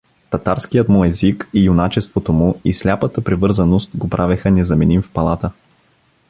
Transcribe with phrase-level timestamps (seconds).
[0.29, 5.51] Татарският му език, юначеството му и сляпата привързаност го правеха незаменим в палата.